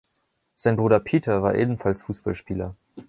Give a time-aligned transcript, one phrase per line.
[0.55, 2.75] Sein Bruder Peter war ebenfalls Fußballspieler.